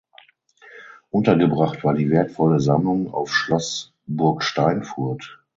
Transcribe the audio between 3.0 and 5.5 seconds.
auf Schloss Burgsteinfurt.